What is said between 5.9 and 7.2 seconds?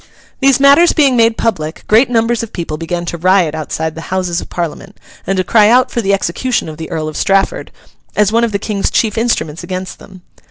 for the execution of the Earl of